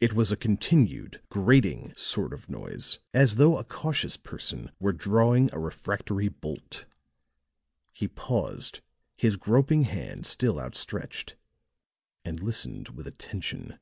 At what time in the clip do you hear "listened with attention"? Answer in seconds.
12.42-13.78